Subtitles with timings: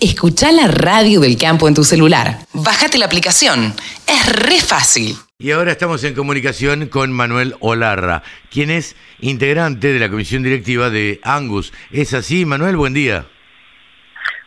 [0.00, 2.38] Escucha la radio del campo en tu celular.
[2.52, 3.74] Bájate la aplicación.
[4.06, 5.16] Es re fácil.
[5.40, 10.88] Y ahora estamos en comunicación con Manuel Olarra, quien es integrante de la comisión directiva
[10.90, 11.72] de Angus.
[11.90, 12.76] ¿Es así, Manuel?
[12.76, 13.26] Buen día.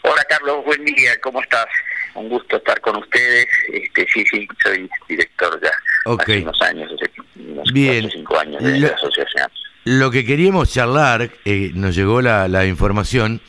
[0.04, 0.64] Hola, Carlos.
[0.64, 1.20] Buen día.
[1.22, 1.66] ¿Cómo estás?
[2.16, 3.46] Un gusto estar con ustedes.
[3.74, 5.72] Este, sí, sí, soy director ya
[6.18, 8.10] hace unos años, hace unos Bien.
[8.10, 9.50] cinco años de la asociación.
[9.84, 13.42] Lo que queríamos charlar, eh, nos llegó la, la información,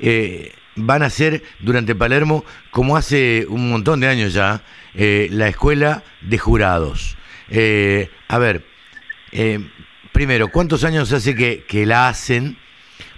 [0.00, 4.62] eh, van a ser durante Palermo, como hace un montón de años ya,
[4.94, 7.16] eh, la escuela de jurados.
[7.50, 8.64] Eh, a ver,
[9.32, 9.58] eh,
[10.12, 12.58] primero, ¿cuántos años hace que, la hacen,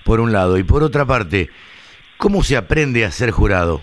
[0.05, 0.59] por un lado?
[0.59, 1.51] Y por otra parte,
[2.17, 3.83] ¿cómo se aprende a ser jurado?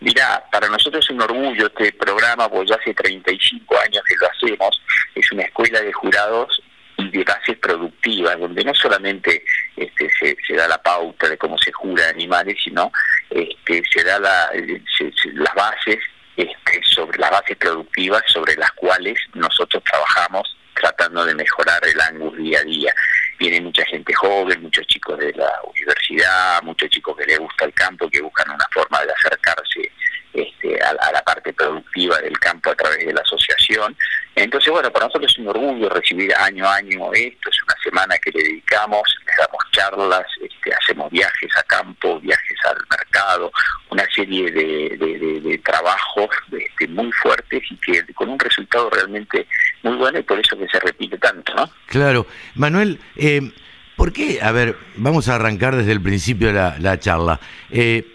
[0.00, 4.28] Mira, para nosotros es un orgullo este programa, pues ya hace 35 años que lo
[4.30, 4.80] hacemos.
[5.14, 6.62] Es una escuela de jurados
[6.96, 9.42] y de bases productivas, donde no solamente
[9.78, 12.90] este, se, da la pauta de cómo se jura animales, sino
[13.30, 14.50] este, se da la,
[14.96, 15.98] se, las bases
[16.36, 22.36] este, sobre las bases productivas sobre las cuales nosotros trabajamos tratando de mejorar el Angus
[22.36, 22.94] día a día.
[23.38, 27.74] Viene mucha gente joven, muchos chicos de la universidad, muchos chicos que les gusta el
[27.74, 29.90] campo, que buscan una forma de acercarse
[30.32, 33.96] este, a, a, la parte productiva del campo a través de la asociación.
[34.34, 38.18] Entonces, bueno, para nosotros es un orgullo recibir año a año esto, es una semana
[38.18, 39.02] que le dedicamos,
[39.38, 43.50] damos charlas, este, hacemos viajes a campo, viajes al mercado,
[43.90, 49.46] una serie de, de, de, trabajos este, muy fuertes y que con un resultado realmente
[49.82, 51.70] muy bueno y por eso que se repite tanto, ¿no?
[51.86, 52.26] Claro.
[52.54, 53.52] Manuel, eh,
[53.96, 54.40] ¿por qué?
[54.42, 57.40] A ver, vamos a arrancar desde el principio de la, la charla.
[57.70, 58.06] Eh,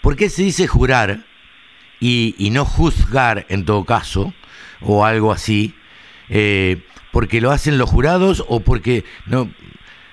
[0.00, 1.24] ¿Por qué se dice jurar
[2.00, 4.32] y, y, no juzgar en todo caso,
[4.80, 5.74] o algo así?
[6.30, 9.50] Eh, ¿Porque lo hacen los jurados o porque no?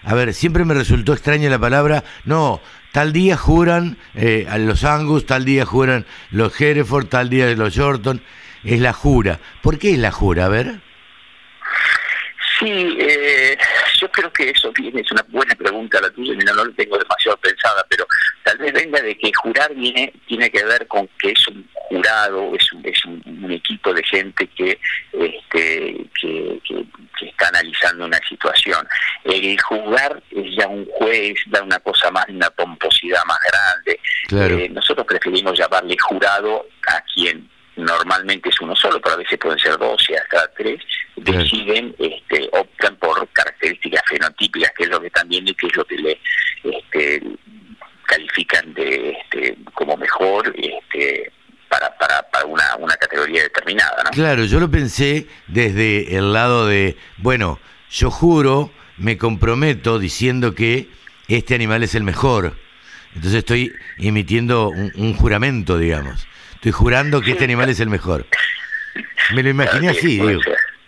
[0.07, 2.61] A ver, siempre me resultó extraña la palabra, no,
[2.93, 7.73] tal día juran eh, a los Angus, tal día juran los Hereford, tal día los
[7.73, 8.21] Shorton,
[8.63, 9.41] es la jura.
[9.61, 10.45] ¿Por qué es la jura?
[10.45, 10.79] A ver.
[12.57, 13.57] Sí, eh,
[13.99, 16.97] yo creo que eso viene, es una buena pregunta la tuya, mira, no lo tengo
[16.97, 18.07] demasiado pensada, pero
[18.43, 22.55] tal vez venga de que jurar viene, tiene que ver con que es un jurado,
[22.55, 24.79] es un, es un, un equipo de gente que,
[25.13, 26.85] este, que, que,
[27.19, 28.87] que, está analizando una situación.
[29.55, 33.99] Jugar es ya un juez, da una cosa más, una pomposidad más grande.
[34.27, 34.57] Claro.
[34.57, 39.59] Eh, nosotros preferimos llamarle jurado a quien normalmente es uno solo, pero a veces pueden
[39.59, 40.81] ser dos y hasta tres,
[41.23, 41.39] claro.
[41.39, 45.95] deciden, este, optan por características fenotípicas, que es lo que también que es lo que
[45.95, 46.19] le
[46.63, 47.21] este,
[48.05, 51.31] califican de este, como mejor este,
[51.69, 54.03] para, para, para una, una categoría determinada.
[54.03, 54.09] ¿no?
[54.11, 57.59] Claro, yo lo pensé desde el lado de, bueno,
[57.89, 60.89] yo juro, me comprometo diciendo que
[61.27, 62.57] este animal es el mejor.
[63.15, 66.27] Entonces estoy emitiendo un, un juramento, digamos.
[66.55, 68.25] Estoy jurando que este animal es el mejor.
[69.33, 70.41] Me lo imaginé así, digo.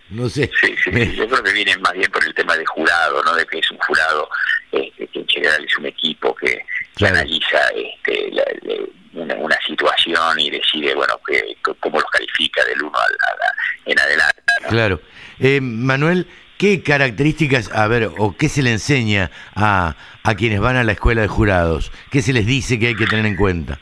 [0.10, 0.50] No sé.
[0.60, 1.16] Sí, sí, me...
[1.16, 3.36] yo creo que viene más bien por el tema de jurado, ¿no?
[3.36, 4.28] De que es un jurado
[4.72, 6.60] este, que en general es un equipo que,
[6.96, 7.14] claro.
[7.14, 8.76] que analiza este, la, la,
[9.14, 13.54] una, una, situación y decide, bueno, que, cómo los califica del uno a la,
[13.86, 14.42] en adelante.
[14.64, 14.70] ¿no?
[14.70, 15.02] Claro.
[15.40, 16.28] Eh, Manuel,
[16.60, 20.92] ¿qué características, a ver, o qué se le enseña a, a quienes van a la
[20.92, 21.92] escuela de jurados?
[22.12, 23.80] ¿Qué se les dice que hay que tener en cuenta?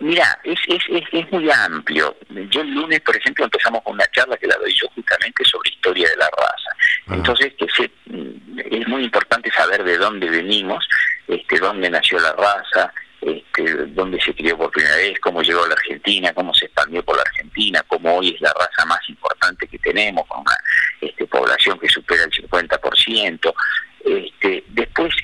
[0.00, 2.14] Mira, es, es, es, es, muy amplio.
[2.50, 5.70] Yo el lunes, por ejemplo, empezamos con una charla que la doy yo justamente sobre
[5.70, 6.70] historia de la raza.
[7.06, 7.14] Ah.
[7.14, 7.90] Entonces, que se,
[8.78, 10.86] es muy importante saber de dónde venimos,
[11.28, 12.92] este, dónde nació la raza,
[13.22, 17.02] este, dónde se crió por primera vez, cómo llegó a la Argentina, cómo se expandió
[17.02, 20.56] por la Argentina, cómo hoy es la raza más importante que tenemos, con una
[21.00, 23.54] este, población que supera el 50%.
[24.04, 25.14] Este, después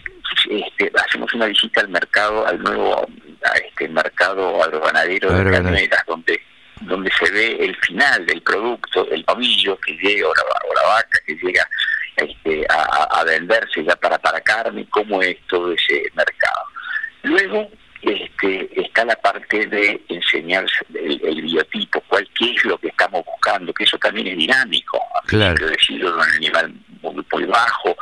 [0.48, 3.08] este, hacemos una visita al mercado, al nuevo
[3.44, 6.40] a este mercado agroganadero de carneras, donde
[6.86, 10.82] donde se ve el final del producto, el novillo que llega o la, o la
[10.94, 11.66] vaca que llega
[12.16, 16.62] este, a, a, venderse ya para, para carne, cómo es todo ese mercado.
[17.22, 17.68] Luego
[18.02, 23.24] este, está la parte de enseñar el, el, biotipo, cuál qué es lo que estamos
[23.42, 25.00] buscando, que eso también es dinámico.
[25.26, 25.66] Claro.
[25.66, 27.96] Decirlo un animal muy, muy bajo,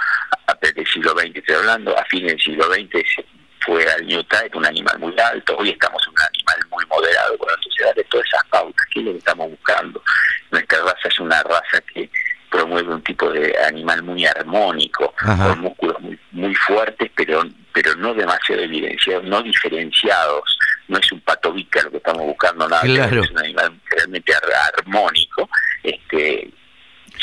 [0.47, 3.25] a del siglo XX estoy hablando, a fines del siglo XX
[3.61, 7.37] fue al New Type, un animal muy alto, hoy estamos en un animal muy moderado,
[7.39, 10.03] bueno, entonces darle todas esas pautas, ¿qué es lo que estamos buscando?
[10.51, 12.11] Nuestra raza es una raza que
[12.51, 15.49] promueve un tipo de animal muy armónico, Ajá.
[15.49, 17.43] con músculos muy, muy fuertes, pero
[17.73, 20.59] pero no demasiado evidenciados, no diferenciados,
[20.91, 24.33] no es un patovica lo que estamos buscando, nada, es un animal realmente
[24.77, 25.49] armónico,
[25.83, 26.51] este,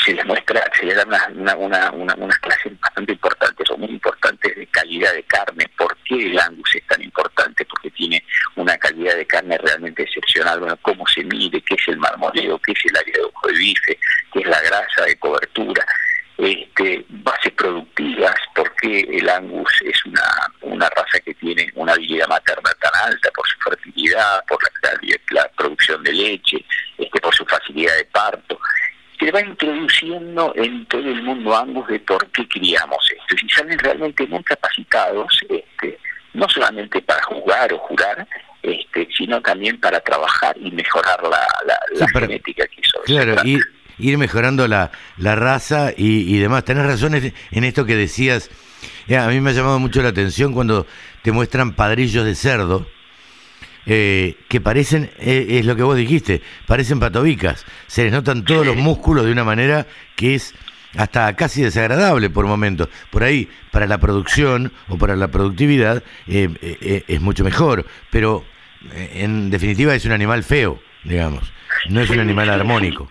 [0.04, 4.56] se les muestra, se les una, una, una, unas clases bastante importantes o muy importantes
[4.56, 5.66] de calidad de carne.
[5.76, 7.64] ¿Por qué el angus es tan importante?
[7.64, 8.22] Porque tiene
[8.56, 10.60] una calidad de carne realmente excepcional.
[10.60, 13.54] Bueno, cómo se mide, qué es el marmoleo, qué es el área de ojo de
[13.54, 13.98] bife,
[14.32, 15.84] qué es la grasa de cobertura,
[16.38, 20.22] este, bases productivas, por qué el angus es una,
[20.62, 22.67] una raza que tiene una habilidad materna
[24.48, 24.90] por la,
[25.30, 26.64] la producción de leche,
[26.96, 28.58] este, por su facilidad de parto
[29.18, 33.44] se va introduciendo en todo el mundo Angus de por qué criamos esto.
[33.44, 35.98] Y salen realmente muy capacitados, este,
[36.34, 38.26] no solamente para jugar o jurar,
[38.62, 41.46] este, sino también para trabajar y mejorar la,
[41.94, 43.00] la, genética que hizo.
[43.04, 43.60] Claro, ir,
[43.98, 46.64] ir mejorando la, la raza y, y demás.
[46.64, 48.50] Tenés razón en esto que decías.
[49.10, 50.86] a mí me ha llamado mucho la atención cuando
[51.22, 52.86] te muestran padrillos de cerdo.
[53.90, 57.64] Eh, que parecen, eh, es lo que vos dijiste, parecen patobicas.
[57.86, 60.54] Se les notan todos los músculos de una manera que es
[60.94, 62.90] hasta casi desagradable por momentos.
[63.10, 68.44] Por ahí, para la producción o para la productividad, eh, eh, es mucho mejor, pero
[68.94, 71.50] en definitiva es un animal feo, digamos,
[71.88, 73.10] no es un animal armónico.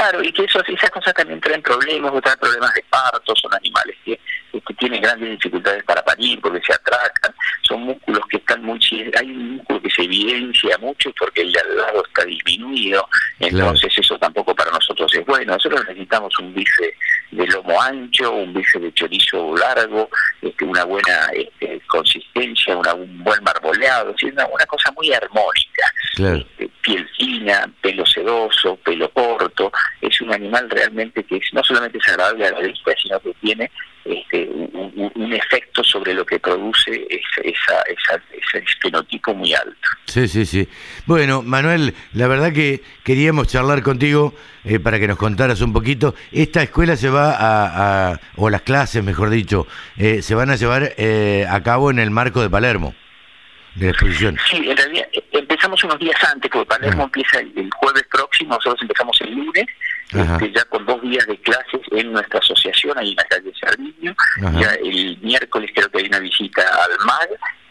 [0.00, 3.94] Claro, y que eso, esas cosas también traen problemas, traen problemas de parto, son animales
[4.02, 4.18] que,
[4.50, 7.34] que tienen grandes dificultades para parir porque se atracan,
[7.68, 8.80] son músculos que están muy...
[9.18, 13.06] Hay un músculo que se evidencia mucho porque el de al lado está disminuido,
[13.40, 15.52] entonces eso tampoco para nosotros es bueno.
[15.52, 16.94] Nosotros necesitamos un bife
[17.32, 20.08] de lomo ancho, un bife de chorizo largo,
[20.40, 25.92] este, una buena este, consistencia, una, un buen marmoleado, una, una cosa muy armónica.
[26.16, 27.06] Este, piel
[27.80, 32.52] pelo sedoso, pelo corto, es un animal realmente que es, no solamente es agradable a
[32.52, 33.70] la vista, sino que tiene
[34.04, 39.74] este, un, efecto sobre lo que produce esa, ese fenotipo muy alto.
[40.06, 40.68] Sí, sí, sí.
[41.06, 44.34] Bueno, Manuel, la verdad que queríamos charlar contigo
[44.64, 46.16] eh, para que nos contaras un poquito.
[46.32, 50.94] Esta escuela se va a, o las clases, mejor dicho, eh, se van a llevar
[50.96, 52.94] eh, a cabo en el marco de Palermo,
[53.76, 54.36] de la exposición.
[54.50, 55.06] Sí, en realidad
[55.60, 59.66] empezamos unos días antes, porque Palermo empieza el, jueves próximo, nosotros empezamos el lunes,
[60.10, 64.14] este, ya con dos días de clases en nuestra asociación, ahí en la calle Sardiño.
[64.58, 67.28] Ya el miércoles creo que hay una visita al mar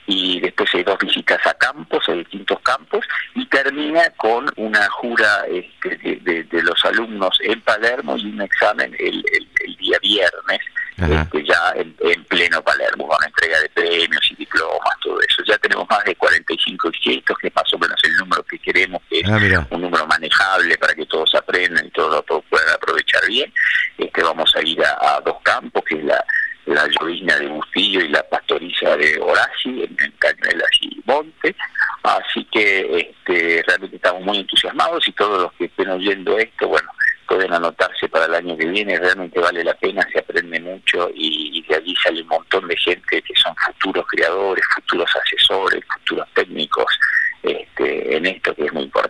[0.10, 3.06] y después hay dos visitas a campos, a distintos campos,
[3.36, 9.24] y termina con una jura este, de, los alumnos en Palermo y un examen el,
[9.64, 10.60] el, día viernes,
[10.98, 15.44] este, ya en, pleno Palermo, con entrega de premios y diplomas, todo eso.
[15.48, 19.02] Ya tenemos más de 45 inscritos, que es más o menos el número que queremos,
[19.10, 23.26] que es ah, un número manejable para que todos aprendan y todos lo puedan aprovechar
[23.28, 23.52] bien.
[23.98, 26.24] Este, vamos a ir a, dos campos, que es la
[26.66, 31.56] la llovizna de Bustillo y la pastoriza de Horaci, en, en Cañuelas y Monte.
[32.04, 36.90] Así que este, realmente estamos muy entusiasmados y todos los que estén oyendo esto, bueno,
[37.28, 41.64] pueden anotarse para el año que viene, realmente vale la pena, se aprende mucho y,
[41.68, 47.00] de allí sale un montón de gente que son futuros creadores, futuros asesores, futuros técnicos
[47.44, 49.09] este, en esto que es muy importante.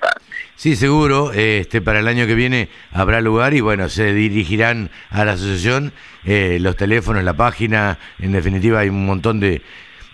[0.59, 5.23] Sí, seguro, este, para el año que viene habrá lugar y bueno, se dirigirán a
[5.23, 5.94] la asociación,
[6.25, 9.61] eh, los teléfonos, la página, en definitiva hay un montón de,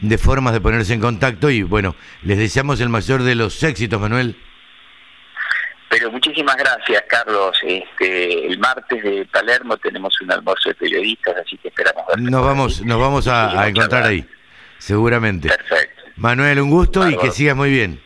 [0.01, 3.99] de formas de ponerse en contacto y bueno, les deseamos el mayor de los éxitos,
[3.99, 4.37] Manuel.
[5.89, 7.57] Pero muchísimas gracias, Carlos.
[7.63, 12.85] Este, el martes de Palermo tenemos un almuerzo de periodistas, así que esperamos Nos vamos,
[12.85, 14.23] nos vamos a, encontrar ahí,
[14.77, 15.47] seguramente.
[15.47, 16.03] Perfecto.
[16.17, 18.04] Manuel, un gusto y que sigas muy bien.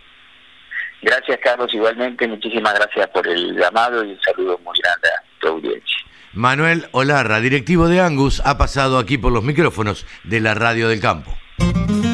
[1.01, 2.27] Gracias, Carlos, igualmente.
[2.27, 5.97] Muchísimas gracias por el llamado y un saludo muy grande a tu audiencia.
[6.33, 10.99] Manuel Olarra, directivo de Angus, ha pasado aquí por los micrófonos de la Radio del
[10.99, 11.35] Campo.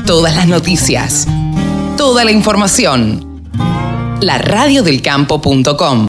[0.06, 1.28] Todas las noticias,
[1.98, 3.36] toda la información
[4.22, 6.04] la radiodelcampo.com